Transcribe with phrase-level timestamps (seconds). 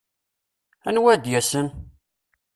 [0.87, 1.67] Anwa ad d-yasen?